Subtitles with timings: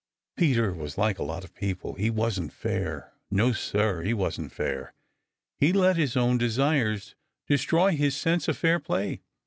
[0.35, 3.13] Peter was like a lot of other people; he wasn't fair.
[3.29, 4.95] No, Sir, he wasn't fair.
[5.59, 7.13] He let his own desires
[7.47, 9.21] destroy his sense of fair play.